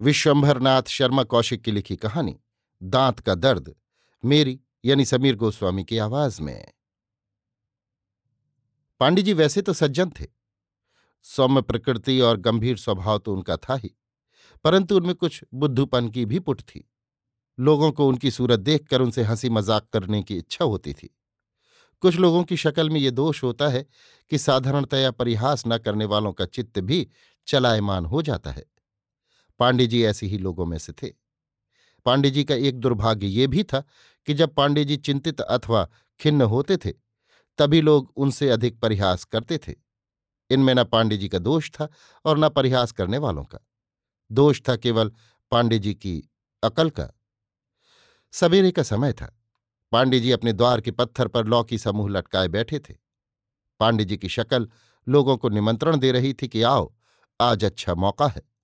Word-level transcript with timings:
विश्वंभरनाथ 0.00 0.82
शर्मा 0.82 1.22
कौशिक 1.24 1.62
की 1.62 1.70
लिखी 1.70 1.96
कहानी, 1.96 2.36
दांत 2.82 3.20
का 3.20 3.34
दर्द, 3.34 3.74
मेरी, 4.24 4.60
यानी 4.84 5.04
समीर 5.04 5.36
गोस्वामी 5.36 5.84
की 5.84 5.98
आवाज़ 5.98 6.42
में। 6.42 6.72
पांडे 9.00 9.22
जी 9.22 9.32
वैसे 9.32 9.62
तो 9.62 9.72
सज्जन 9.72 10.10
थे। 10.10 10.26
सौम्य 11.24 11.62
प्रकृति 11.62 12.20
और 12.20 12.36
गंभीर 12.36 12.76
स्वभाव 12.76 13.18
तो 13.18 13.34
उनका 13.34 13.56
था 13.56 13.74
ही, 13.74 13.90
परंतु 14.64 14.96
उनमें 14.96 15.14
कुछ 15.14 15.44
बुद्धूपन 15.54 16.08
की 16.08 16.24
भी 16.26 16.38
पुट 16.38 16.60
थी। 16.60 16.88
लोगों 17.58 17.90
को 17.92 18.08
उनकी 18.08 18.30
सूरत 18.30 18.60
देखकर 18.60 19.00
उनसे 19.00 19.22
हँसी 19.22 19.48
मज़ाक 19.50 19.88
करने 19.92 20.22
की 20.22 20.36
इच्छा 20.36 20.64
होती 20.64 20.92
थी। 20.92 21.14
कुछ 22.02 22.16
लोगों 22.16 22.44
की 22.44 22.56
शक्ल 22.56 22.90
में 22.90 23.00
ये 23.00 23.10
दोष 23.10 23.42
होता 23.44 23.68
है 23.68 23.86
कि 24.30 24.38
साधारणतया 24.38 25.10
परिहास 25.10 25.64
न 25.66 25.78
करने 25.78 26.04
वालों 26.04 26.32
का 26.32 26.46
चित्त 26.46 26.78
भी 26.78 27.06
चलायमान 27.48 28.04
हो 28.04 28.22
जाता 28.22 28.50
है। 28.50 28.64
पांडे 29.58 29.86
जी 29.86 30.04
ऐसे 30.04 30.26
ही 30.26 30.38
लोगों 30.38 30.66
में 30.66 30.78
से 30.78 30.92
थे। 30.92 31.12
पांडे 32.04 32.30
जी 32.30 32.44
का 32.44 32.54
एक 32.54 32.80
दुर्भाग्य 32.80 33.26
ये 33.26 33.46
भी 33.46 33.64
था 33.64 33.84
कि 34.26 34.34
जब 34.34 34.54
पांडे 34.54 34.84
जी 34.84 34.96
चिंतित 34.96 35.40
अथवा 35.40 35.88
खिन्न 36.20 36.42
होते 36.42 36.76
थे, 36.76 36.92
तभी 37.58 37.80
लोग 37.80 38.12
उनसे 38.16 38.50
अधिक 38.50 38.80
परिहास 38.80 39.24
करते 39.24 39.58
थे। 39.58 39.74
इनमें 40.50 40.74
न 40.74 40.84
पांडे 40.84 41.16
जी 41.16 41.28
का 41.28 41.38
दोष 41.38 41.70
था 41.70 41.88
और 42.24 42.38
न 42.38 42.48
परिहास 42.48 42.92
करने 42.92 43.18
वालों 43.18 43.44
का। 43.44 43.58
दोष 44.32 44.62
था 44.68 44.76
केवल 44.76 45.12
पांडे 45.50 45.78
जी 45.78 45.94
की 45.94 46.30
अकल 46.62 46.90
का। 46.90 47.20
सवेरे 48.32 48.70
का 48.70 48.82
समय 48.82 49.12
था। 49.12 49.40
पांडे 49.92 50.20
जी 50.20 50.30
अपने 50.30 50.52
द्वार 50.52 50.80
के 50.80 50.90
पत्थर 50.90 51.28
पर 51.28 51.46
लौकी 51.46 51.78
समूह 51.78 52.10
लटकाए 52.10 52.48
बैठे 52.48 52.78
थे। 52.78 52.94
पांडे 53.80 54.04
जी 54.04 54.16
की 54.16 54.28
शक्ल 54.28 54.68
लोगों 55.08 55.36
को 55.36 55.48
निमंत्रण 55.48 55.96
दे 55.96 56.12
रही 56.12 56.34
थी 56.34 56.48
कि, 56.48 56.62
आओ, 56.62 56.94
आज 57.40 57.64
अच्छा 57.64 57.94
मौका 57.94 58.26
है। 58.26 58.57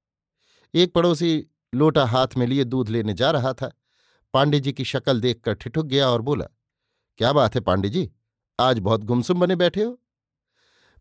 एक 0.75 0.95
पड़ोसी 0.95 1.47
लोटा 1.75 2.05
हाथ 2.05 2.29
में 2.37 2.47
लिए 2.47 2.65
दूध 2.65 2.89
लेने 2.89 3.15
जा 3.15 3.31
रहा 3.31 3.53
था। 3.53 3.71
पांडे 4.35 4.61
जी 4.61 4.73
की 4.73 4.85
शक्ल 4.85 5.21
देखकर 5.21 5.55
ठिठुक 5.55 5.87
गया 5.87 6.09
और 6.09 6.23
बोला, 6.23 6.47
क्या 7.19 7.33
बात 7.33 7.55
है 7.55 7.61
पांडे 7.61 7.89
जी? 7.89 8.11
आज 8.59 8.79
बहुत 8.79 9.05
गुमसुम 9.05 9.41
बने 9.41 9.57
बैठे 9.57 9.83
हो? 9.83 10.01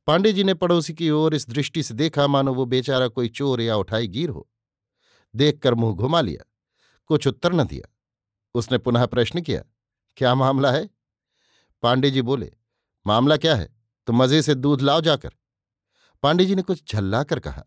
पांडे 0.08 0.34
जी 0.34 0.44
ने 0.44 0.54
पड़ोसी 0.54 0.94
की 0.94 1.10
ओर 1.10 1.36
इस 1.36 1.50
दृष्टि 1.50 1.84
से 1.84 1.94
देखा, 1.94 2.28
मानो 2.28 2.54
वो 2.54 2.66
बेचारा 2.66 3.08
कोई 3.08 3.30
चोर 3.30 3.62
या 3.62 3.76
उठाई 3.76 4.08
गिर 4.08 4.30
हो। 4.30 4.48
देखकर 5.36 5.74
मुँह 5.74 5.96
घुमा 5.96 6.22
लिया, 6.22 6.46
कुछ 7.08 7.28
उत्तर 7.28 7.54
न 7.54 7.64
दिया। 7.64 7.90
उसने 8.56 8.78
पुनः 8.78 9.06
प्रश्न 9.06 9.42
किया, 9.42 9.64
क्या 10.18 10.36
मामला 10.36 10.72
है? 10.72 10.90
पांडे 11.84 12.12
जी 12.12 12.22
बोले, 12.22 12.52
मामला 13.08 13.38
क्या 13.38 13.56
है? 13.56 13.70
तो 14.08 14.14
मज़े 14.14 14.42
से 14.42 14.56
दूध 14.56 14.82
लाओ 14.82 15.02
जाकर। 15.02 15.32
पांडे 16.24 16.46
जी 16.46 16.56
ने 16.56 16.62
कुछ 16.62 16.94
झल्लाकर 16.94 17.40
कहा 17.40 17.66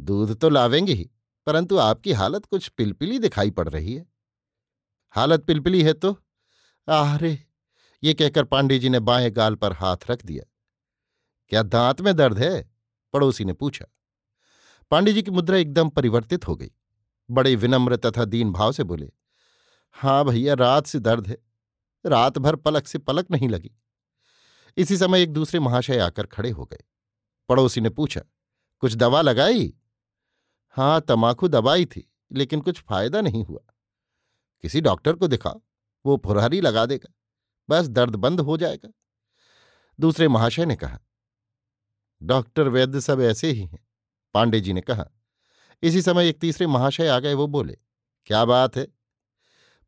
दूध 0.00 0.34
तो 0.40 0.48
लावेंगे 0.48 0.92
ही, 0.92 1.10
परंतु 1.46 1.78
आपकी 1.78 2.12
हालत 2.12 2.44
कुछ 2.44 2.68
पिलपिली 2.68 3.18
दिखाई 3.18 3.50
पड़ 3.50 3.68
रही 3.68 3.94
है। 3.94 4.06
हालत 5.14 5.44
पिलपिली 5.44 5.82
है 5.82 5.92
तो? 5.92 6.16
आहरे, 6.88 7.38
ये 8.02 8.14
कहकर 8.14 8.44
पांडे 8.44 8.78
जी 8.78 8.88
ने 8.88 9.00
बाएँ 9.00 9.30
गाल 9.30 9.54
पर 9.54 9.72
हाथ 9.72 10.10
रख 10.10 10.24
दिया। 10.24 10.44
क्या 11.48 11.62
दांत 11.62 12.00
में 12.00 12.14
दर्द 12.16 12.38
है? 12.38 12.70
पड़ोसी 13.12 13.44
ने 13.44 13.52
पूछा। 13.52 13.86
पांडे 14.90 15.12
जी 15.12 15.22
की 15.22 15.30
मुद्रा 15.30 15.56
एकदम 15.56 15.88
परिवर्तित 15.88 16.48
हो 16.48 16.56
गई। 16.56 16.70
बड़े 17.30 17.54
विनम्र 17.54 17.96
तथा 17.96 18.24
दीन 18.24 18.52
भाव 18.52 18.72
से 18.72 18.84
बोले, 18.84 19.10
हाँ 19.90 20.24
भैया, 20.24 20.54
रात 20.54 20.86
से 20.86 20.98
दर्द 20.98 21.26
है। 21.26 21.36
रात 22.04 22.38
भर 22.38 22.56
पलक 22.56 22.86
से 22.86 22.98
पलक 22.98 23.30
नहीं 23.30 23.48
लगी। 23.48 23.70
इसी 24.76 24.96
समय 24.96 25.22
एक 25.22 25.32
दूसरे 25.32 25.60
महाशय 25.60 25.98
आकर 25.98 26.26
खड़े 26.26 26.50
हो 26.50 26.64
गए। 26.64 26.82
पड़ोसी 27.48 27.80
ने 27.80 27.90
पूछा, 27.90 28.20
कुछ 28.82 28.94
दवा 28.94 29.22
लगाई? 29.22 29.74
हाँ 30.76 31.00
तमाकू 31.00 31.48
दबाई 31.48 31.86
थी, 31.86 32.10
लेकिन 32.32 32.60
कुछ 32.60 32.80
फ़ायदा 32.80 33.20
नहीं 33.20 33.44
हुआ। 33.44 33.60
किसी 34.64 34.80
डॉक्टर 34.80 35.12
को 35.12 35.28
दिखाओ, 35.28 35.60
वो 36.04 36.16
फुरहरी 36.24 36.60
लगा 36.60 36.86
देगा, 36.86 37.12
बस 37.68 37.88
दर्द 37.88 38.16
बंद 38.16 38.40
हो 38.40 38.56
जाएगा। 38.56 38.92
दूसरे 39.98 40.28
महाशय 40.28 40.66
ने 40.66 40.76
कहा, 40.76 40.98
डॉक्टर 42.22 42.68
वैद्य 42.68 43.00
सब 43.00 43.20
ऐसे 43.20 43.50
ही 43.50 43.64
हैं। 43.64 43.86
पांडे 44.34 44.60
जी 44.60 44.72
ने 44.72 44.80
कहा, 44.80 45.06
इसी 45.82 46.02
समय 46.02 46.28
एक 46.28 46.40
तीसरे 46.40 46.66
महाशय 46.66 47.08
आ 47.08 47.18
गए, 47.18 47.34
वो 47.34 47.46
बोले, 47.46 47.78
क्या 48.26 48.44
बात 48.44 48.76
है? 48.76 48.86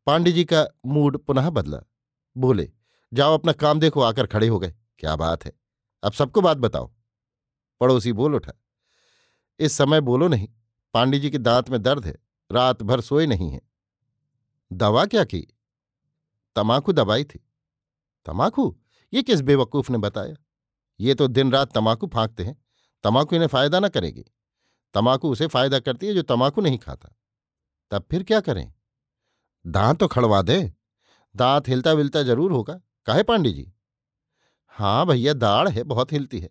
पांडे 0.07 0.31
जी 0.31 0.45
का 0.45 0.65
मूड 0.85 1.17
पुनः 1.17 1.49
बदला, 1.49 1.81
बोले, 2.35 2.71
जाओ 3.13 3.33
अपना 3.33 3.51
काम 3.53 3.79
देखो, 3.79 4.01
आकर 4.01 4.27
खड़े 4.27 4.47
हो 4.47 4.59
गए, 4.59 4.73
क्या 4.99 5.15
बात 5.15 5.45
है? 5.45 5.53
अब 6.03 6.13
सबको 6.13 6.41
बात 6.41 6.57
बताओ। 6.57 6.91
पड़ोसी 7.81 8.13
बोल 8.13 8.35
उठा, 8.35 8.53
इस 9.59 9.73
समय 9.73 10.01
बोलो 10.01 10.27
नहीं 10.27 10.47
पांडे 10.93 11.19
जी 11.19 11.29
के 11.31 11.37
दांत 11.37 11.69
में 11.69 11.81
दर्द 11.81 12.05
है, 12.05 12.15
रात 12.51 12.83
भर 12.83 13.01
सोए 13.01 13.25
नहीं 13.25 13.51
है। 13.51 13.61
दवा 14.73 15.05
क्या 15.05 15.23
की? 15.23 15.47
तमाकू 16.55 16.91
दबाई 16.91 17.23
थी। 17.23 17.49
तमाकू? 18.25 18.79
ये 19.13 19.23
किस 19.23 19.41
बेवकूफ़ 19.41 19.91
ने 19.91 19.97
बताया? 19.97 20.35
ये 20.99 21.15
तो 21.15 21.27
दिन 21.27 21.51
रात 21.51 21.73
तमाकू 21.73 22.07
फांकते 22.07 22.43
हैं। 22.43 22.65
तमाकू 23.03 23.35
इन्हें 23.35 23.47
फ़ायदा 23.47 23.79
ना 23.79 23.89
करेगी। 23.89 24.25
तमाकू 24.93 25.31
उसे 25.31 25.47
फ़ायदा 25.47 25.79
करती 25.79 26.07
है 26.07 26.13
जो 26.13 26.21
तमाकू 26.21 26.61
नहीं 26.61 26.77
खाता। 26.77 27.15
तब 27.91 28.05
फिर 28.11 28.23
क्या 28.23 28.39
करें? 28.39 28.73
दांत 29.67 29.99
तो 29.99 30.07
खड़वा 30.07 30.41
दे। 30.41 30.73
दांत 31.35 31.69
हिलता 31.69 31.93
विलता 31.93 32.23
ज़रूर 32.23 32.51
होगा। 32.51 32.81
काहे 33.05 33.23
पांडे 33.23 33.51
जी? 33.51 33.73
हाँ 34.65 35.05
भैया, 35.05 35.33
दाढ़ 35.33 35.69
है, 35.69 35.83
बहुत 35.83 36.11
हिलती 36.11 36.39
है। 36.39 36.49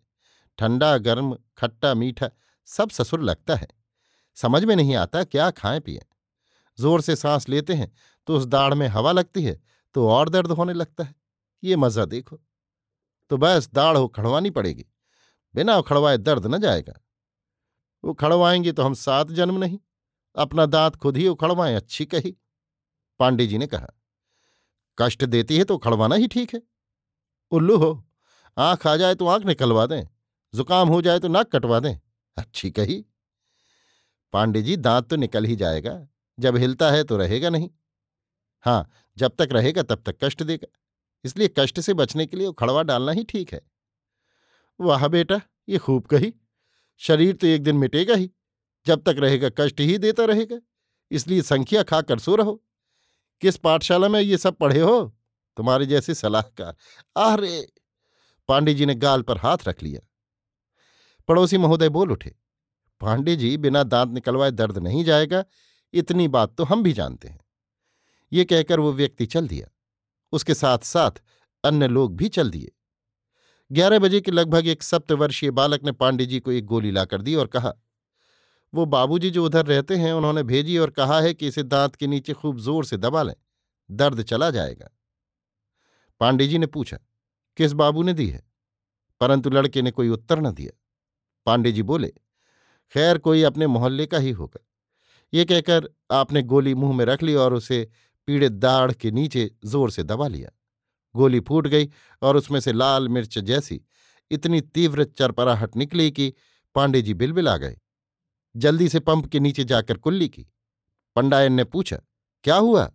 ठंडा, 0.59 0.99
गर्म, 0.99 1.39
खट्टा, 1.59 1.95
मीठा, 1.95 2.31
सब 2.65 2.91
ससुर 2.91 3.23
लगता 3.23 3.55
है। 3.55 3.69
समझ 4.39 4.65
में 4.65 4.75
नहीं 4.77 4.95
आता 4.97 5.23
क्या 5.25 5.51
खाएँ, 5.53 5.81
पिए। 5.81 6.01
ज़ोर 6.79 7.01
से 7.01 7.17
सांस 7.17 7.49
लेते 7.49 7.75
हैं 7.75 7.93
तो 8.29 8.37
उस 8.37 8.45
दाढ़ 8.47 8.75
में 8.75 8.87
हवा 8.89 9.13
लगती 9.13 9.43
है 9.45 9.61
तो 9.95 10.09
और 10.09 10.29
दर्द 10.29 10.51
होने 10.53 10.73
लगता 10.75 11.05
है। 11.05 11.15
ये 11.63 11.77
मज़ा 11.77 12.05
देखो। 12.07 12.39
तो 13.31 13.37
बस 13.37 13.69
दाढ़ 13.73 13.97
उखड़वानी 13.97 14.51
पड़ेगी। 14.51 14.85
बिना 15.55 15.77
उखड़वाए 15.77 16.19
दर्द 16.19 16.47
न 16.47 16.59
जाएगा। 16.61 16.93
वो 18.05 18.15
खड़वाएँगे 18.15 18.73
तो 18.73 18.83
हम 18.83 18.95
सात 18.97 19.31
जन्म 19.33 19.59
नहीं। 19.59 19.79
अपना 20.37 20.67
दांत 20.67 20.97
खुद 20.97 21.17
ही 21.17 21.27
उखड़वाएँ, 21.29 21.75
अच्छी 21.77 22.05
कही। 22.07 22.37
पांडे 23.21 23.47
जी 23.47 23.59
ने 23.59 23.67
कहा, 23.67 23.87
कष्ट 24.99 25.25
देती 25.27 25.59
है 25.59 25.65
तो 25.65 25.75
उखड़वाना 25.75 26.15
ही 26.15 26.29
ठीक 26.29 26.55
है। 26.55 26.61
उल्लू 27.53 27.77
हो, 27.77 27.91
आँख 28.57 28.87
आ 28.87 28.97
जाए 28.97 29.15
तो 29.15 29.27
आँख 29.27 29.45
निकलवा 29.47 29.87
दें, 29.87 30.03
जुकाम 30.55 30.89
हो 30.89 31.01
जाए 31.03 31.19
तो 31.19 31.29
नाक 31.29 31.51
कटवा 31.51 31.81
दें। 31.81 31.99
अच्छी 32.37 32.71
कही। 32.71 33.05
पांडे 34.33 34.63
जी, 34.63 34.77
दांत 34.77 35.11
तो 35.11 35.17
निकल 35.17 35.45
ही 35.45 35.57
जाएगा। 35.57 36.09
जब 36.41 36.57
हिलता 36.57 36.91
है 36.91 37.05
तो 37.05 37.17
रहेगा 37.17 37.51
नहीं। 37.51 37.71
हाँ 38.61 38.91
जब 39.17 39.37
तक 39.39 39.49
रहेगा 39.53 39.83
तब 39.83 40.03
तक 40.07 40.17
कष्ट 40.25 40.43
देगा। 40.43 40.79
इसलिए 41.25 41.55
कष्ट 41.59 41.81
से 41.81 41.95
बचने 41.95 42.27
के 42.27 42.37
लिए 42.37 42.47
उखड़वा 42.47 42.83
डालना 42.83 43.13
ही 43.13 43.25
ठीक 43.25 43.53
है। 43.53 43.61
वाह 44.81 45.09
बेटा, 45.09 45.41
ये 45.69 45.79
खूब 45.79 46.07
कही। 46.07 46.35
शरीर 46.97 47.37
तो 47.37 47.47
एक 47.47 47.63
दिन 47.63 47.77
मिटेगा 47.77 48.15
ही। 48.15 48.31
जब 48.87 49.03
तक 49.03 49.15
रहेगा 49.19 49.51
कष्ट 49.59 49.81
ही 49.81 49.99
देता 49.99 50.25
रहेगा। 50.25 50.61
इसलिए 51.11 51.43
संख्या 51.43 51.83
खाकर 51.83 52.19
सो 52.19 52.37
रहो। 52.37 52.65
किस 53.41 53.57
पाठशाला 53.57 54.09
में 54.09 54.21
ये 54.21 54.39
सब 54.39 54.57
पढ़े 54.57 54.81
हो? 54.81 55.17
तुम्हारे 55.57 55.87
जैसे 55.87 56.15
सलाहकार। 56.15 56.77
अरे 57.17 57.73
पांडे 58.49 58.75
जी 58.75 58.87
ने 58.87 58.95
गाल 58.95 59.23
पर 59.23 59.39
हाथ 59.39 59.59
रख 59.69 59.83
लिया। 59.83 60.01
पड़ोसी 61.29 61.59
महोदय 61.59 61.89
बोल 61.89 62.13
उठे। 62.13 62.35
पांडे 63.01 63.37
जी 63.37 63.57
बिना 63.57 63.83
दांत 63.83 64.13
निकलवाए 64.13 64.51
दर्द 64.51 64.79
नहीं 64.79 65.05
जाएगा, 65.05 65.45
इतनी 65.95 66.29
बात 66.29 66.55
तो 66.57 66.65
हम 66.65 66.83
भी 66.83 66.93
जानते 66.93 67.29
हैं। 67.29 67.41
ये 68.33 68.45
कहकर 68.45 68.81
वो 68.81 68.93
व्यक्ति 68.93 69.27
चल 69.27 69.49
दिया। 69.49 69.69
उसके 70.33 70.55
साथ 70.55 70.79
साथ 70.79 71.23
अन्य 71.65 71.89
लोग 71.89 72.17
भी 72.17 72.29
चल 72.29 72.51
दिए। 72.51 72.73
ग्यारह 73.71 73.99
बजे 73.99 74.21
के 74.21 74.31
लगभग 74.31 74.67
एक 74.67 74.83
सप्तवर्षीय 74.83 75.51
बालक 75.51 75.85
ने 75.85 75.93
पांडे 75.93 76.27
जी 76.27 76.41
को 76.41 76.53
एक 76.53 76.65
गोली 76.65 76.91
लाकर 76.91 77.23
दी 77.23 77.35
और 77.35 77.47
कहा, 77.47 77.73
वो 78.73 78.85
बाबूजी 78.87 79.31
जो 79.31 79.45
उधर 79.45 79.67
रहते 79.67 79.97
हैं, 79.97 80.13
उन्होंने 80.13 80.43
भेजी 80.43 80.79
और 80.79 80.91
कहा 80.91 81.21
है 81.21 81.35
कि 81.35 81.47
इसे 81.47 81.63
दांत 81.63 81.97
के 81.97 82.07
नीचे 82.07 82.33
खूब 82.33 82.59
ज़ोर 82.59 82.85
से 82.85 82.97
दबा 82.97 83.23
लें, 83.23 83.35
दर्द 83.91 84.23
चला 84.23 84.51
जाएगा। 84.51 84.89
पांडे 86.21 86.47
जी 86.47 86.59
ने 86.59 86.67
पूछा, 86.67 86.99
किस 87.59 87.73
बाबू 87.73 88.03
ने 88.03 88.13
दी 88.13 88.29
है? 88.29 88.43
परंतु 89.21 89.51
लड़के 89.51 89.83
ने 89.83 89.91
कोई 89.91 90.09
उत्तर 90.09 90.41
न 90.41 90.51
दिया। 90.51 90.73
पांडे 91.47 91.73
जी 91.73 91.83
बोले 91.83 92.13
खैर, 92.93 93.19
कोई 93.19 93.43
अपने 93.43 93.67
मोहल्ले 93.67 94.07
का 94.07 94.19
ही 94.19 94.31
होगा। 94.31 94.65
ये 95.33 95.45
कहकर 95.45 95.89
आपने 96.11 96.43
गोली 96.43 96.75
मुँह 96.75 96.97
में 96.97 97.05
रख 97.05 97.23
ली 97.23 97.35
और 97.35 97.55
उसे 97.55 97.89
पीड़ित 98.29 98.53
दाढ़ 98.53 98.93
के 98.93 99.11
नीचे 99.11 99.51
ज़ोर 99.65 99.91
से 99.91 100.03
दबा 100.03 100.29
लिया। 100.29 100.51
गोली 101.15 101.41
फूट 101.41 101.67
गई 101.67 101.89
और 102.23 102.37
उसमें 102.37 102.61
से 102.61 102.73
लाल 102.73 103.09
मिर्च 103.09 103.39
जैसी 103.39 103.81
इतनी 104.31 104.61
तीव्र 104.61 105.05
चरपराहट 105.05 105.77
निकली 105.77 106.11
कि 106.11 106.33
पांडे 106.75 107.03
जी 107.03 107.15
बिलबिल 107.15 107.49
आ 107.49 107.57
गए। 107.57 107.79
जल्दी 108.57 108.89
से 108.89 109.01
पंप 109.01 109.27
के 109.27 109.41
नीचे 109.41 109.65
जाकर 109.65 109.97
कुल्ली 109.97 110.29
की। 110.29 110.47
पंडायन 111.17 111.53
ने 111.53 111.65
पूछा, 111.65 111.99
क्या 112.45 112.57
हुआ? 112.57 112.91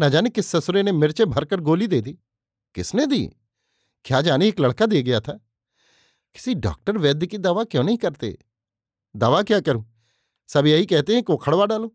न 0.00 0.08
जाने 0.10 0.30
किस 0.30 0.46
ससुरे 0.46 0.82
ने 0.82 0.92
मिर्चे 0.92 1.24
भरकर 1.24 1.60
गोली 1.60 1.86
दे 1.86 2.00
दी? 2.00 2.18
किसने 2.74 3.06
दी? 3.06 3.30
क्या 4.04 4.20
जाने 4.20 4.48
एक 4.48 4.60
लड़का 4.60 4.86
दे 4.86 5.02
गया 5.02 5.20
था? 5.20 5.32
किसी 6.34 6.54
डॉक्टर 6.54 6.98
वैद्य 6.98 7.26
की 7.26 7.38
दवा 7.38 7.64
क्यों 7.64 7.84
नहीं 7.84 7.96
करते? 7.96 8.38
दवा 9.16 9.42
क्या 9.42 9.60
करूँ? 9.60 9.84
सब 10.48 10.66
यही 10.66 10.86
कहते 10.86 11.14
हैं 11.14 11.22
कि 11.22 11.36
खड़वा 11.42 11.66
डालो। 11.66 11.94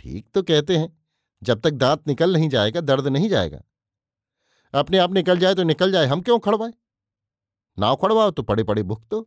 ठीक 0.00 0.26
तो 0.34 0.42
कहते 0.42 0.76
हैं, 0.76 0.88
जब 1.42 1.60
तक 1.60 1.70
दांत 1.70 2.08
निकल 2.08 2.32
नहीं 2.32 2.48
जाएगा, 2.48 2.80
दर्द 2.80 3.06
नहीं 3.06 3.28
जाएगा। 3.28 3.62
अपने 4.74 4.98
आप 4.98 5.12
निकल 5.12 5.38
जाए 5.38 5.54
तो 5.54 5.62
निकल 5.62 5.92
जाए, 5.92 6.06
हम 6.06 6.20
क्यों 6.20 6.38
खड़वाए? 6.38 6.72
ना 7.78 7.90
उखड़वाओ 7.90 8.30
तो 8.30 8.42
पड़े 8.42 8.64
पड़े 8.64 8.82
भुख 8.82 9.06
तो 9.10 9.20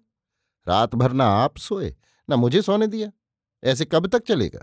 रात 0.68 0.95
भर 0.95 1.12
ना 1.12 1.25
आप 1.25 1.57
सोए, 1.57 1.95
ना 2.30 2.36
मुझे 2.36 2.62
सोने 2.62 2.88
दिया। 2.88 3.12
ऐसे 3.63 3.86
कब 3.86 4.07
तक 4.07 4.24
चलेगा? 4.24 4.59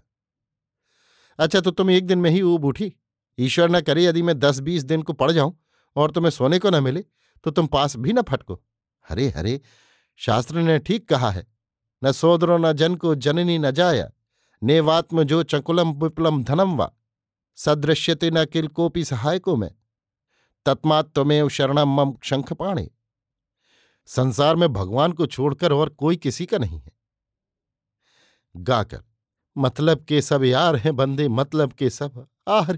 अच्छा 1.39 1.61
तो 1.61 1.71
तुम 1.71 1.91
एक 1.91 2.07
दिन 2.07 2.19
में 2.19 2.31
ही 2.31 2.43
ऊब 2.43 2.65
उठी। 2.65 2.93
ईश्वर 3.39 3.71
न 3.71 3.81
करे 3.81 4.05
यदि 4.05 4.23
मैं 4.23 4.39
दस 4.39 4.59
बीस 4.61 4.85
दिन 4.85 5.03
को 5.03 5.13
पड़ 5.13 5.31
जाऊँ 5.33 5.57
और 5.97 6.11
तुम्हें 6.11 6.31
सोने 6.31 6.59
को 6.59 6.71
न 6.71 6.83
मिले 6.83 7.05
तो 7.45 7.51
तुम 7.51 7.67
पास 7.67 7.97
भी 7.97 8.13
न 8.13 8.23
फटको। 8.23 8.61
हरे 9.07 9.29
हरे 9.29 9.61
शास्त्र 10.21 10.61
ने 10.61 10.79
ठीक 10.79 11.09
कहा 11.09 11.31
है। 11.31 11.47
न 12.05 12.13
सोदरो 12.13 12.59
न 12.59 12.73
जन 12.73 12.95
को 12.95 13.15
जननी 13.15 13.59
न 13.59 13.71
जाया। 13.71 14.11
नेवात्म 14.63 15.23
जो 15.23 15.43
चकुलम 15.43 15.93
विप्लम 15.93 16.43
धनम 16.45 16.77
वा। 16.77 16.93
सदृश्यते 17.57 18.31
न 18.31 18.45
किल 18.45 18.69
कोपी 18.69 19.05
सहायको 19.05 19.57
में। 19.57 19.75
तत्मात्मेव 20.67 21.49
शरणम 21.49 21.89
मम 21.89 22.15
शंख 22.23 22.53
पाणे 22.53 22.91
संसार 24.07 24.57
में 24.57 24.73
भगवान 24.73 25.13
को 25.13 25.27
छोड़कर 25.27 25.73
और 25.73 25.89
कोई 25.89 26.17
किसी 26.17 26.47
का 26.47 26.59
नहीं 26.59 26.79
है। 26.81 26.93
गाकर 28.57 29.03
मतलब 29.57 30.05
के 30.05 30.23
सब 30.23 30.45
यार 30.45 30.77
हैं 30.77 30.97
बंदे 30.97 31.29
मतलब 31.29 31.73
के 31.73 31.91
सब 31.91 32.27
आह 32.49 32.73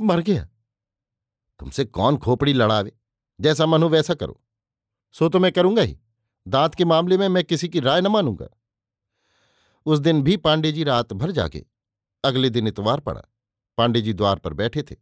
मर 0.00 0.20
गया। 0.20 0.48
तुमसे 1.60 1.84
कौन 1.84 2.16
खोपड़ी 2.16 2.52
लड़ावे? 2.52 2.92
जैसा 3.40 3.66
मन 3.66 3.82
हो 3.82 3.88
वैसा 3.88 4.14
करो। 4.14 4.40
सो 5.12 5.28
तो 5.28 5.38
मैं 5.38 5.52
करूँगा 5.52 5.82
ही। 5.82 5.98
दांत 6.48 6.74
के 6.74 6.84
मामले 6.84 7.18
में 7.18 7.28
मैं 7.28 7.44
किसी 7.44 7.68
की 7.68 7.80
राय 7.80 8.00
न 8.00 8.06
मानूँगा। 8.06 8.48
उस 9.86 9.98
दिन 9.98 10.22
भी 10.22 10.36
पांडे 10.36 10.72
जी 10.72 10.84
रात 10.84 11.12
भर 11.12 11.30
जागे। 11.30 11.66
अगले 12.24 12.50
दिन 12.50 12.66
इतवार 12.66 13.00
पड़ा। 13.00 13.22
पांडे 13.78 14.00
जी 14.00 14.12
द्वार 14.12 14.38
पर 14.38 14.52
बैठे 14.52 14.82
थे। 14.82 14.96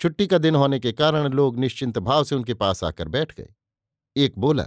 छुट्टी 0.00 0.26
का 0.26 0.38
दिन 0.38 0.54
होने 0.54 0.80
के 0.80 0.92
कारण 0.92 1.32
लोग 1.32 1.56
निश्चिंत 1.56 1.98
भाव 1.98 2.24
से 2.24 2.34
उनके 2.34 2.54
पास 2.54 2.84
आकर 2.84 3.08
बैठ 3.08 3.34
गए। 3.34 3.54
एक 4.16 4.38
बोला, 4.38 4.66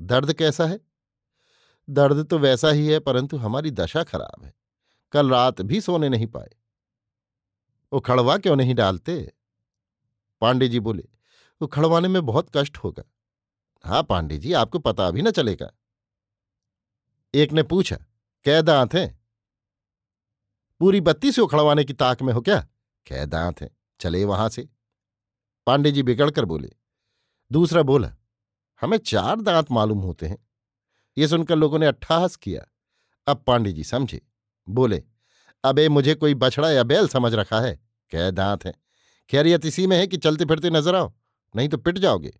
दर्द 0.00 0.32
कैसा 0.32 0.66
है? 0.66 0.80
दर्द 1.90 2.26
तो 2.26 2.38
वैसा 2.38 2.68
ही 2.68 2.86
है, 2.86 2.98
परंतु 2.98 3.36
हमारी 3.36 3.70
दशा 3.70 4.04
खराब 4.04 4.44
है। 4.44 4.54
कल 5.12 5.30
रात 5.30 5.62
भी 5.62 5.80
सोने 5.80 6.08
नहीं 6.08 6.26
पाए। 6.26 6.50
उखड़वा 7.92 8.38
क्यों 8.38 8.56
नहीं 8.56 8.74
डालते? 8.74 9.32
पांडे 10.40 10.68
जी 10.68 10.80
बोले, 10.80 11.08
उखड़वाने 11.60 12.08
में 12.08 12.26
बहुत 12.26 12.48
कष्ट 12.56 12.78
होगा। 12.78 13.04
हाँ 13.84 14.02
पांडे 14.02 14.38
जी, 14.38 14.52
आपको 14.52 14.78
पता 14.78 15.10
भी 15.10 15.22
ना 15.22 15.30
चलेगा। 15.30 15.72
एक 17.34 17.52
ने 17.52 17.62
पूछा 17.62 17.98
कै 18.46 18.62
दांत 18.62 18.94
हैं। 18.94 19.08
पूरी 20.80 21.00
बत्ती 21.00 21.32
से 21.32 21.40
उखड़वाने 21.42 21.84
की 21.84 21.92
ताक 21.92 22.22
में 22.22 22.32
हो 22.32 22.40
क्या? 22.40 22.60
कै 23.06 23.26
दांत 23.26 23.60
हैं। 23.60 23.70
चले 24.00 24.24
वहाँ 24.24 24.48
से। 24.48 24.68
पांडे 25.66 25.92
जी 25.92 26.02
बिगड़कर 26.02 26.44
बोले, 26.44 26.70
दूसरा 27.52 27.82
बोला, 27.82 28.12
हमें 28.82 28.98
चार 28.98 29.40
दांत 29.40 29.72
मालूम 29.72 29.98
होते 29.98 30.26
हैं। 30.26 30.38
ये 31.16 31.28
सुनकर 31.28 31.56
लोगों 31.56 31.78
ने 31.78 31.86
अट्ठाहस 31.86 32.36
किया। 32.36 32.66
अब 33.26 33.42
पांडे 33.46 33.72
जी 33.72 33.84
समझे, 33.84 34.22
बोले, 34.68 35.02
अबे 35.64 35.88
मुझे 35.88 36.14
कोई 36.14 36.34
बछड़ा 36.34 36.70
या 36.70 36.82
बैल 36.82 37.08
समझ 37.08 37.34
रखा 37.34 37.60
है? 37.60 37.74
कह 38.12 38.30
दांत 38.30 38.64
है। 38.64 38.74
खैरियत 39.30 39.66
इसी 39.66 39.86
में 39.86 39.98
है 39.98 40.06
कि 40.06 40.16
चलते 40.16 40.44
फिरते 40.44 40.70
नज़र 40.70 40.94
आओ, 40.94 41.12
नहीं 41.54 41.68
तो 41.68 41.78
पिट 41.78 41.98
जाओगे। 41.98 42.38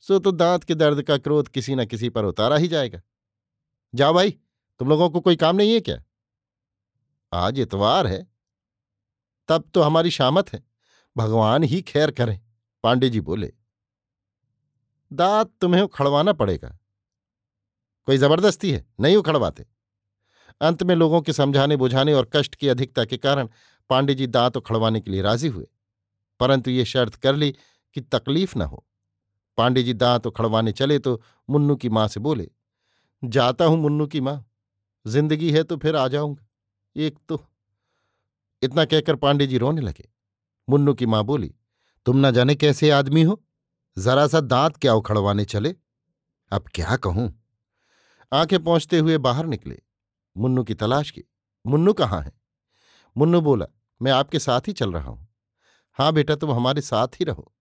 सो 0.00 0.18
तो 0.18 0.32
दांत 0.32 0.64
के 0.64 0.74
दर्द 0.74 1.02
का 1.02 1.18
क्रोध 1.18 1.48
किसी 1.48 1.74
न 1.74 1.86
किसी 1.86 2.08
पर 2.08 2.24
उतारा 2.24 2.56
ही 2.56 2.68
जाएगा। 2.68 3.02
जाओ 3.94 4.14
भाई। 4.14 4.38
तुम 4.80 4.88
लोगों 4.88 5.08
को 5.10 5.20
कोई 5.20 5.36
काम 5.36 5.56
नहीं 5.56 5.72
है 5.72 5.80
क्या? 5.80 6.02
आज 7.32 7.58
इतवार 7.60 8.06
है। 8.06 8.26
तब 9.48 9.70
तो 9.74 9.82
हमारी 9.82 10.10
शामत 10.10 10.52
है। 10.52 10.62
भगवान 11.16 11.62
ही 11.62 11.80
खैर 11.82 12.10
करें। 12.10 12.40
पांडे 12.84 13.08
जी 13.08 13.20
बोले, 13.20 13.52
दांत 15.10 15.50
तुम्हें 15.60 15.82
उखड़वाना 15.82 16.32
पड़ेगा। 16.32 16.68
कोई 18.08 18.16
ज़बरदस्ती 18.16 18.70
है? 18.70 18.84
नहीं 19.00 19.16
उखड़वाते। 19.16 19.66
अंत 20.60 20.82
में 20.82 20.94
लोगों 20.94 21.20
के 21.22 21.32
समझाने, 21.32 21.76
बुझाने 21.76 22.14
और 22.14 22.28
कष्ट 22.32 22.54
की 22.54 22.68
अधिकता 22.68 23.04
के 23.04 23.16
कारण 23.16 23.48
पांडे 23.90 24.14
जी 24.14 24.26
दांत 24.26 24.56
उखड़वाने 24.56 25.00
के 25.00 25.10
लिए 25.10 25.22
राज़ी 25.22 25.48
हुए। 25.48 25.66
परंतु 26.40 26.70
ये 26.70 26.84
शर्त 26.84 27.14
कर 27.14 27.36
ली 27.36 27.50
कि 27.96 28.00
तकलीफ़ 28.00 28.58
न 28.58 28.62
हो। 28.62 28.84
पांडे 29.58 29.82
जी 29.82 29.92
दांत 29.94 30.26
उखड़वाने 30.26 30.72
चले 30.72 30.98
तो 30.98 31.20
मुन्नू 31.48 31.76
की 31.76 31.88
माँ 31.88 32.06
से 32.08 32.20
बोले, 32.20 32.50
जाता 33.22 33.64
हूँ 33.64 33.78
मुन्नू 33.78 34.06
की 34.06 34.20
माँ। 34.20 34.44
ज़िंदगी 35.06 35.50
है 35.50 35.62
तो 35.62 35.76
फिर 35.76 35.96
आ 35.96 36.08
जाऊँगा। 36.08 36.46
एक 36.96 37.18
तो 37.28 37.40
इतना 38.62 38.84
कहकर 38.84 39.16
पांडे 39.16 39.46
जी 39.46 39.58
रोने 39.58 39.80
लगे। 39.80 40.08
मुन्नू 40.68 40.94
की 40.94 41.06
माँ 41.06 41.24
बोली, 41.24 41.54
तुम 42.06 42.16
ना 42.16 42.30
जाने 42.30 42.54
कैसे 42.54 42.90
आदमी 42.90 43.22
हो? 43.22 43.42
जरा 43.96 44.26
सा 44.26 44.40
दांत 44.40 44.76
क्या 44.76 44.94
उखड़वाने 44.94 45.44
चले? 45.44 45.74
अब 46.52 46.68
क्या 46.74 46.96
कहूँ? 46.96 47.32
आँखें 48.32 48.62
पहुँचते 48.64 48.98
हुए 48.98 49.18
बाहर 49.18 49.46
निकले। 49.46 49.78
मुन्नू 50.36 50.64
की 50.64 50.74
तलाश 50.74 51.10
की, 51.10 51.24
मुन्नू 51.66 51.92
कहाँ 51.92 52.22
है? 52.22 52.32
मुन्नू 53.16 53.40
बोला, 53.40 53.66
मैं 54.02 54.12
आपके 54.12 54.38
साथ 54.38 54.68
ही 54.68 54.72
चल 54.72 54.92
रहा 54.92 55.10
हूँ। 55.10 55.28
हाँ 55.98 56.12
बेटा, 56.12 56.34
तुम 56.34 56.52
हमारे 56.52 56.80
साथ 56.80 57.08
ही 57.08 57.24
रहो। 57.24 57.52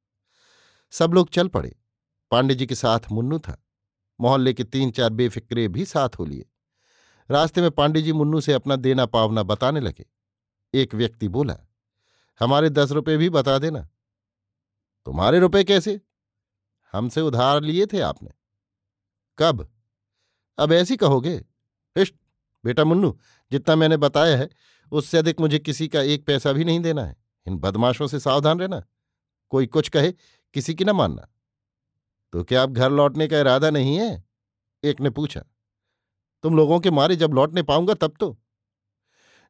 सब 0.93 1.13
लोग 1.13 1.29
चल 1.29 1.47
पड़े। 1.47 1.75
पांडे 2.31 2.55
जी 2.55 2.65
के 2.65 2.75
साथ 2.75 3.11
मुन्नू 3.11 3.39
था। 3.39 3.63
मोहल्ले 4.19 4.53
के 4.53 4.63
तीन 4.63 4.91
चार 4.91 5.09
बेफिक्रे 5.09 5.67
भी 5.67 5.85
साथ 5.85 6.09
हो 6.19 6.25
लिए। 6.25 6.45
रास्ते 7.33 7.61
में 7.61 7.71
पांडे 7.71 8.01
जी 8.01 8.13
मुन्नू 8.13 8.41
से 8.41 8.53
अपना 8.53 8.75
देना 8.75 9.05
पावना 9.05 9.43
बताने 9.43 9.79
लगे। 9.79 10.05
एक 10.73 10.95
व्यक्ति 10.95 11.27
बोला, 11.27 11.57
हमारे 12.39 12.69
दस 12.69 12.91
रुपए 12.91 13.17
भी 13.17 13.29
बता 13.29 13.57
देना। 13.57 13.89
तुम्हारे 15.05 15.39
रुपए 15.39 15.63
कैसे? 15.63 16.01
हमसे 16.91 17.21
उधार 17.21 17.61
लिए 17.61 17.85
थे 17.85 17.99
आपने। 17.99 18.29
कब? 19.37 19.71
अब 20.57 20.71
ऐसी 20.71 20.97
कहोगे? 20.97 21.35
हिष्ट 21.97 22.15
बेटा 22.65 22.83
मुन्नू, 22.83 23.19
जितना 23.51 23.75
मैंने 23.75 23.97
बताया 23.97 24.37
है, 24.37 24.49
उससे 24.91 25.17
अधिक 25.17 25.39
मुझे 25.39 25.59
किसी 25.59 25.87
का 25.87 26.01
एक 26.01 26.25
पैसा 26.25 26.51
भी 26.51 26.63
नहीं 26.63 26.79
देना 26.79 27.05
है। 27.05 27.17
इन 27.47 27.57
बदमाशों 27.57 28.07
से 28.07 28.19
सावधान 28.19 28.59
रहना। 28.59 28.83
कोई 29.49 29.67
कुछ 29.67 29.89
कहे, 29.89 30.11
किसी 30.53 30.75
की 30.75 30.85
न 30.85 30.89
मानना। 30.89 31.27
तो 32.31 32.43
क्या 32.43 32.63
आप 32.63 32.69
घर 32.69 32.91
लौटने 32.91 33.27
का 33.27 33.39
इरादा 33.39 33.69
नहीं 33.69 33.95
है? 33.95 34.23
एक 34.83 35.01
ने 35.01 35.09
पूछा 35.09 35.43
तुम 36.43 36.55
लोगों 36.57 36.79
के 36.79 36.91
मारे 36.91 37.15
जब 37.15 37.33
लौटने 37.33 37.63
पाऊँगा 37.63 37.93
तब 37.93 38.13
तो। 38.19 38.37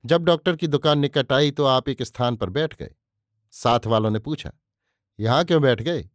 जब 0.03 0.23
डॉक्टर 0.23 0.55
की 0.55 0.67
दुकान 0.67 0.99
निकट 0.99 1.31
आई 1.31 1.51
तो 1.51 1.65
आप 1.65 1.89
एक 1.89 2.03
स्थान 2.03 2.35
पर 2.35 2.49
बैठ 2.49 2.75
गए। 2.75 2.93
साथ 3.53 3.85
वालों 3.85 4.09
ने 4.11 4.19
पूछा, 4.19 4.51
यहाँ 5.19 5.43
क्यों 5.45 5.61
बैठ 5.61 5.81
गए? 5.81 6.09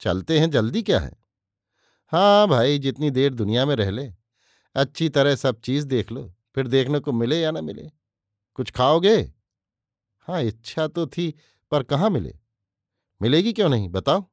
चलते 0.00 0.38
हैं, 0.38 0.50
जल्दी 0.50 0.82
क्या 0.82 0.98
है? 1.00 1.12
हाँ 2.12 2.48
भाई, 2.48 2.78
जितनी 2.78 3.10
देर 3.10 3.34
दुनिया 3.34 3.64
में 3.66 3.74
रह 3.76 3.90
ले, 3.90 4.12
अच्छी 4.76 5.08
तरह 5.08 5.34
सब 5.34 5.60
चीज़ 5.60 5.86
देख 5.86 6.12
लो, 6.12 6.32
फिर 6.54 6.68
देखने 6.68 6.98
को 6.98 7.12
मिले 7.12 7.40
या 7.40 7.50
ना 7.50 7.60
मिले। 7.60 7.90
कुछ 8.54 8.70
खाओगे? 8.70 9.16
हाँ 10.28 10.42
इच्छा 10.42 10.86
तो 10.86 11.06
थी, 11.06 11.34
पर 11.72 11.82
कहाँ 11.82 12.10
मिले? 12.10 12.34
मिलेगी 13.20 13.52
क्यों 13.52 13.68
नहीं, 13.68 13.88
बताओ? 13.88 14.24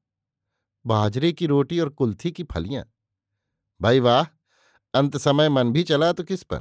बाजरे 0.86 1.32
की 1.32 1.46
रोटी 1.46 1.80
और 1.80 1.90
कुल्थी 1.90 2.32
की 2.32 2.44
फलियाँ। 2.44 2.84
भाई 3.82 4.00
वाह 4.00 4.24
अंत 4.98 5.18
समय 5.18 5.50
मन 5.50 5.72
भी 5.72 5.84
चला 5.84 6.12
तो 6.12 6.24
किस 6.24 6.44
पर? 6.44 6.60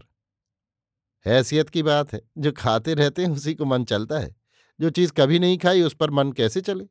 हैसियत 1.26 1.68
की 1.68 1.82
बात 1.82 2.12
है, 2.12 2.20
जो 2.38 2.52
खाते 2.52 2.94
रहते 2.94 3.22
हैं 3.22 3.30
उसी 3.30 3.54
को 3.54 3.64
मन 3.64 3.84
चलता 3.84 4.18
है, 4.18 4.34
जो 4.80 4.90
चीज़ 4.90 5.12
कभी 5.12 5.38
नहीं 5.38 5.58
खाई 5.58 5.82
उस 5.82 5.94
पर 5.94 6.10
मन 6.10 6.32
कैसे 6.32 6.60
चले? 6.60 6.84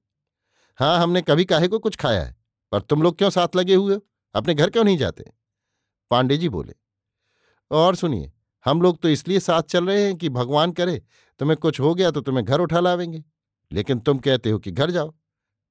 हाँ 0.80 0.98
हमने 1.00 1.22
कभी 1.22 1.46
काहे 1.46 1.68
को 1.68 1.80
कुछ 1.80 1.96
खाया 1.96 2.24
है, 2.24 2.36
पर 2.72 2.82
तुम 2.82 3.04
लोग 3.04 3.18
क्यों 3.18 3.30
साथ 3.30 3.56
लगे 3.56 3.76
हुए 3.76 3.96
हो? 3.96 4.02
अपने 4.36 4.54
घर 4.54 4.70
क्यों 4.70 4.84
नहीं 4.84 4.98
जाते? 4.98 5.24
पांडे 6.12 6.38
जी 6.38 6.50
बोले, 6.50 6.74
और 7.72 7.96
सुनिए, 7.96 8.32
हम 8.66 8.82
लोग 8.82 9.02
तो 9.02 9.10
इसलिए 9.10 9.40
साथ 9.40 9.62
चल 9.62 9.88
रहे 9.88 10.04
हैं 10.04 10.16
कि 10.16 10.30
भगवान 10.30 10.72
करे, 10.72 11.02
तुम्हें 11.40 11.58
कुछ 11.58 11.80
हो 11.80 11.94
गया 11.96 12.12
तो 12.12 12.22
तुम्हें 12.22 12.46
घर 12.46 12.60
उठा 12.60 12.80
लावेंगे, 12.80 13.24
लेकिन 13.72 14.00
तुम 14.00 14.20
कहते 14.20 14.50
हो 14.50 14.60
कि 14.60 14.72
घर 14.72 14.92
जाओ, 14.92 15.14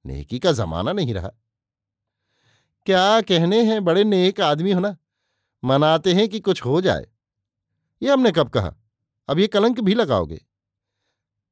नेकी 0.05 0.39
का 0.39 0.53
जमाना 0.53 0.93
नहीं 0.93 1.15
रहा। 1.15 1.31
क्या 2.87 3.21
कहने 3.21 3.63
हैं, 3.65 3.85
बड़े 3.85 4.05
नेक 4.05 4.41
आदमी 4.41 4.73
हो 4.73 4.81
ना? 4.81 4.97
मनाते 5.65 6.15
हैं 6.15 6.29
कि 6.29 6.41
कुछ 6.41 6.65
हो 6.65 6.81
जाए। 6.81 7.07
ये 8.03 8.13
हमने 8.13 8.33
कब 8.33 8.49
कहा? 8.49 8.75
अब 9.29 9.39
ये 9.39 9.47
कलंक 9.47 9.81
भी 9.81 9.95
लगाओगे। 9.95 10.45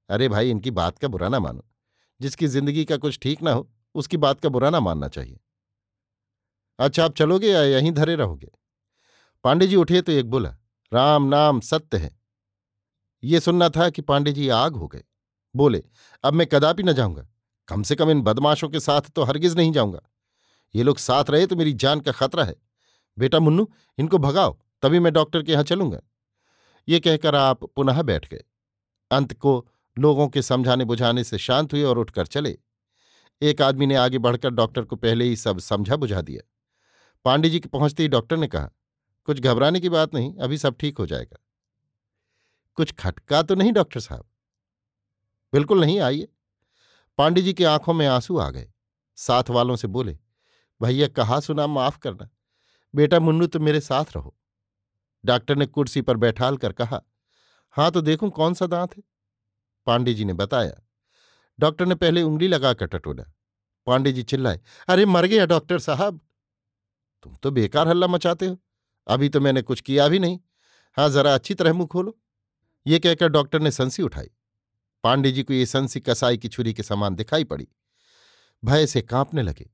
अरे 0.08 0.28
भाई, 0.28 0.50
इनकी 0.50 0.70
बात 0.70 0.98
का 0.98 1.08
बुरा 1.08 1.28
ना 1.28 1.40
मानो। 1.40 1.64
जिसकी 2.20 2.46
ज़िंदगी 2.46 2.84
का 2.84 2.96
कुछ 2.96 3.18
ठीक 3.22 3.42
ना 3.42 3.52
हो, 3.52 3.70
उसकी 3.94 4.16
बात 4.16 4.40
का 4.40 4.48
बुरा 4.48 4.70
ना 4.70 4.80
मानना 4.80 5.08
चाहिए। 5.08 5.40
अच्छा 6.78 7.04
आप 7.04 7.14
चलोगे 7.14 7.48
या 7.48 7.62
यहीं 7.62 7.92
धरे 7.92 8.16
रहोगे? 8.16 8.48
पांडे 9.44 9.66
जी 9.66 9.76
उठे 9.76 10.02
तो 10.02 10.12
एक 10.12 10.30
बोला, 10.30 10.56
राम 10.92 11.24
नाम 11.24 11.60
सत्य 11.60 11.96
है। 11.98 12.20
ये 13.24 13.40
सुनना 13.40 13.68
था 13.68 13.90
कि 13.90 14.02
पांडे 14.02 14.32
जी 14.32 14.48
आग 14.48 14.76
हो 14.76 14.88
गए। 14.88 15.04
बोले, 15.56 15.84
अब 16.24 16.34
मैं 16.34 16.46
कदापि 16.46 16.82
न 16.82 16.92
जाऊँगा। 16.92 17.28
कम 17.68 17.82
से 17.82 17.94
कम 17.94 18.10
इन 18.10 18.22
बदमाशों 18.22 18.68
के 18.68 18.80
साथ 18.80 19.02
तो 19.02 19.22
हरगिज 19.22 19.56
नहीं 19.56 19.72
जाऊँगा। 19.72 20.00
ये 20.74 20.82
लोग 20.82 20.98
साथ 20.98 21.24
रहे 21.30 21.46
तो 21.46 21.56
मेरी 21.56 21.72
जान 21.72 22.00
का 22.00 22.12
खतरा 22.12 22.44
है। 22.44 22.54
बेटा 23.18 23.38
मुन्नू, 23.38 23.70
इनको 23.98 24.18
भगाओ, 24.18 24.58
तभी 24.82 24.98
मैं 24.98 25.12
डॉक्टर 25.12 25.42
के 25.42 25.52
यहाँ 25.52 25.64
चलूँगा। 25.64 26.00
ये 26.88 27.00
कहकर 27.00 27.34
आप 27.34 27.64
पुनः 27.64 28.02
बैठ 28.02 28.28
गए। 28.28 28.44
अंत 29.10 29.32
को 29.32 29.68
लोगों 29.98 30.28
के 30.28 30.42
समझाने 30.42 30.84
बुझाने 30.84 31.24
से 31.24 31.38
शांत 31.38 31.72
हुए 31.72 31.82
और 31.82 31.98
उठकर 31.98 32.26
चले। 32.26 32.58
एक 33.42 33.62
आदमी 33.62 33.86
ने 33.86 33.94
आगे 33.94 34.18
बढ़कर 34.18 34.50
डॉक्टर 34.50 34.82
को 34.82 34.96
पहले 34.96 35.24
ही 35.24 35.36
सब 35.36 35.58
समझा 35.58 35.96
बुझा 35.96 36.20
दिया। 36.20 36.48
पांडे 37.24 37.50
जी 37.50 37.60
के 37.60 37.68
पहुँचते 37.68 38.02
ही 38.02 38.08
डॉक्टर 38.08 38.36
ने 38.36 38.46
कहा, 38.46 38.70
कुछ 39.24 39.40
घबराने 39.40 39.80
की 39.80 39.88
बात 39.88 40.14
नहीं, 40.14 40.36
अभी 40.36 40.58
सब 40.58 40.76
ठीक 40.80 40.98
हो 40.98 41.06
जाएगा। 41.06 41.44
कुछ 42.74 42.92
खटका 42.92 43.42
तो 43.42 43.54
नहीं 43.54 43.72
डॉक्टर 43.72 44.00
साहब? 44.00 44.24
बिल्कुल 45.52 45.80
नहीं, 45.80 46.00
आइए। 46.00 46.28
पांडे 47.18 47.42
जी 47.42 47.52
की 47.52 47.64
आँखों 47.64 47.92
में 47.92 48.06
आँसू 48.06 48.38
आ 48.38 48.50
गए। 48.50 48.72
साथ 49.16 49.50
वालों 49.50 49.76
से 49.76 49.88
बोले, 49.88 50.18
भैया, 50.82 51.08
कहा 51.08 51.40
सुना, 51.40 51.66
माफ़ 51.66 51.98
करना। 51.98 52.28
बेटा 52.94 53.20
मुन्नू 53.20 53.46
तो 53.46 53.60
मेरे 53.60 53.80
साथ 53.80 54.04
रहो। 54.16 54.36
डॉक्टर 55.24 55.56
ने 55.56 55.66
कुर्सी 55.66 56.02
पर 56.02 56.16
बैठाल 56.16 56.56
कर 56.56 56.72
कहा 56.72 57.02
हाँ 57.70 57.90
तो 57.90 58.00
देखूँ 58.00 58.30
कौन 58.30 58.54
सा 58.54 58.66
दांत 58.66 58.96
है? 58.96 59.02
पांडे 59.86 60.14
जी 60.14 60.24
ने 60.24 60.32
बताया। 60.32 60.82
डॉक्टर 61.60 61.86
ने 61.86 61.94
पहले 61.94 62.22
उंगली 62.22 62.48
लगाकर 62.48 62.86
टटोला। 62.86 63.24
पांडे 63.86 64.12
जी 64.12 64.22
चिल्लाए, 64.22 64.60
अरे, 64.88 65.06
मर 65.06 65.26
गया 65.26 65.46
डॉक्टर 65.46 65.78
साहब! 65.78 66.20
तुम 67.22 67.36
तो 67.36 67.50
बेकार 67.50 67.88
हल्ला 67.88 68.06
मचाते 68.06 68.46
हो। 68.46 68.58
अभी 69.06 69.28
तो 69.28 69.40
मैंने 69.40 69.62
कुछ 69.62 69.80
किया 69.80 70.08
भी 70.08 70.18
नहीं। 70.18 70.38
हाँ 70.96 71.08
जरा 71.10 71.34
अच्छी 71.34 71.54
तरह 71.54 71.72
मुँह 71.72 71.86
खोलो। 71.86 72.18
ये 72.86 72.98
कहकर 72.98 73.28
डॉक्टर 73.28 73.60
ने 73.60 73.70
संसी 73.70 74.02
उठाई। 74.02 74.30
पांडे 75.02 75.32
जी 75.32 75.42
को 75.42 75.52
ये 75.52 75.66
संसी 75.66 76.00
कसाई 76.00 76.38
की 76.38 76.48
छुरी 76.48 76.74
के 76.74 76.82
समान 76.82 77.14
दिखाई 77.14 77.44
पड़ी। 77.44 77.68
भय 78.64 78.86
से 78.86 79.02
कांपने 79.02 79.42
लगे। 79.42 79.70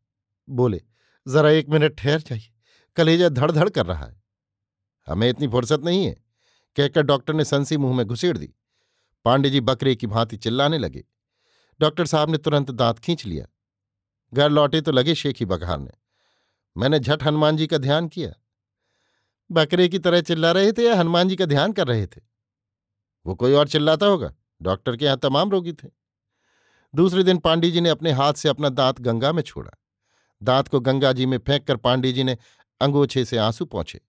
बोले, 0.48 0.82
जरा 1.28 1.50
एक 1.50 1.68
मिनट 1.68 1.94
ठहर 1.94 2.20
जाइए। 2.20 2.54
कलेजा 2.98 3.28
धड़ 3.28 3.50
धड़ 3.50 3.68
कर 3.68 3.86
रहा 3.86 4.04
है। 4.04 4.22
हमें 5.06 5.28
इतनी 5.28 5.48
फुर्सत 5.48 5.80
नहीं 5.80 6.04
है, 6.06 6.14
कहकर 6.76 7.02
डॉक्टर 7.02 7.34
ने 7.34 7.44
संसी 7.44 7.76
मुँह 7.76 7.96
में 7.96 8.06
घुसेड़ 8.06 8.36
दी। 8.38 8.54
पांडे 9.24 9.50
जी 9.50 9.60
बकरे 9.60 9.94
की 9.96 10.06
भांति 10.06 10.36
चिल्लाने 10.36 10.78
लगे। 10.78 11.04
डॉक्टर 11.80 12.06
साहब 12.06 12.30
ने 12.30 12.38
तुरंत 12.38 12.70
दांत 12.70 12.98
खींच 12.98 13.24
लिया। 13.26 13.46
घर 14.32 14.50
लौटे 14.50 14.80
तो 14.80 14.92
लगे 14.92 15.14
शेखी 15.14 15.44
बघारने 15.44 15.90
मैंने 16.76 16.98
झट 16.98 17.22
हनुमान 17.22 17.56
जी 17.56 17.66
का 17.66 17.78
ध्यान 17.78 18.08
किया। 18.08 18.32
बकरे 19.50 19.88
की 19.88 19.98
तरह 19.98 20.20
चिल्ला 20.20 20.50
रहे 20.52 20.72
थे 20.72 20.86
या 20.86 20.96
हनुमान 20.96 21.28
जी 21.28 21.36
का 21.36 21.46
ध्यान 21.46 21.72
कर 21.72 21.86
रहे 21.86 22.06
थे? 22.06 22.20
वो 23.26 23.34
कोई 23.34 23.52
और 23.52 23.68
चिल्लाता 23.68 24.06
होगा? 24.06 24.32
डॉक्टर 24.62 24.96
के 24.96 25.04
यहाँ 25.04 25.18
तमाम 25.18 25.50
रोगी 25.50 25.72
थे। 25.72 25.88
दूसरे 26.94 27.22
दिन 27.22 27.38
पांडे 27.38 27.70
जी 27.70 27.80
ने 27.80 27.88
अपने 27.88 28.12
हाथ 28.12 28.34
से 28.34 28.48
अपना 28.48 28.68
दांत 28.68 29.00
गंगा 29.00 29.32
में 29.32 29.42
छोड़ा। 29.42 29.70
दांत 30.42 30.68
को 30.68 30.80
गंगा 30.80 31.12
जी 31.12 31.26
में 31.26 31.38
फेंक 31.38 31.66
कर 31.66 31.76
पांडे 31.76 32.12
जी 32.12 32.24
ने 32.24 32.36
अंगोछे 32.80 33.24
से 33.24 33.36
आँसू 33.36 33.64
पहुँचे 33.64 34.00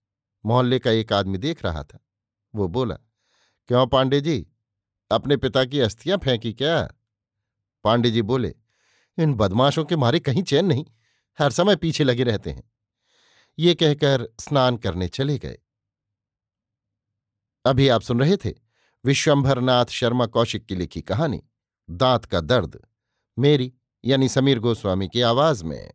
मोहल्ले 0.45 0.79
का 0.79 0.91
एक 0.91 1.13
आदमी 1.13 1.37
देख 1.37 1.65
रहा 1.65 1.83
था। 1.83 1.99
वो 2.55 2.67
बोला, 2.67 2.95
क्यों 3.67 3.87
पांडे 3.87 4.21
जी? 4.21 4.47
अपने 5.11 5.37
पिता 5.37 5.65
की 5.65 5.79
अस्थियाँ 5.79 6.17
फेंकी 6.17 6.53
क्या? 6.53 6.89
पांडे 7.83 8.11
जी 8.11 8.21
बोले, 8.21 8.55
इन 9.17 9.33
बदमाशों 9.33 9.85
के 9.85 9.95
मारे 9.95 10.19
कहीं 10.19 10.43
चैन 10.43 10.65
नहीं। 10.65 10.85
हर 11.39 11.51
समय 11.51 11.75
पीछे 11.75 12.03
लगे 12.03 12.23
रहते 12.23 12.51
हैं। 12.51 12.71
ये 13.59 13.75
कहकर 13.75 14.35
स्नान 14.39 14.77
करने 14.77 15.07
चले 15.07 15.37
गए। 15.37 15.57
अभी 17.65 17.87
आप 17.87 18.01
सुन 18.01 18.19
रहे 18.19 18.37
थे 18.37 18.53
विश्वंभरनाथ 19.05 19.85
शर्मा 19.85 20.25
कौशिक 20.25 20.65
की 20.65 20.75
लिखी 20.75 21.01
कहानी, 21.01 21.43
दांत 21.89 22.25
का 22.25 22.41
दर्द, 22.41 22.85
मेरी 23.39 23.73
यानी 24.05 24.29
समीर 24.29 24.59
गोस्वामी 24.59 25.07
की 25.07 25.21
आवाज़ 25.21 25.63
में। 25.65 25.93